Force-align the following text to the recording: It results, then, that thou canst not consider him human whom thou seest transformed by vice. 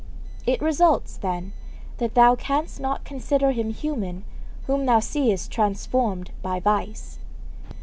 It 0.47 0.63
results, 0.63 1.17
then, 1.17 1.53
that 1.99 2.15
thou 2.15 2.33
canst 2.35 2.79
not 2.79 3.03
consider 3.03 3.51
him 3.51 3.69
human 3.69 4.23
whom 4.65 4.87
thou 4.87 4.99
seest 4.99 5.51
transformed 5.51 6.31
by 6.41 6.59
vice. 6.59 7.19